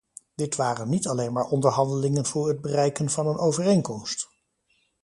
[0.35, 4.29] Dit waren niet alleen maar onderhandelingen voor het bereiken van een overeenkomst.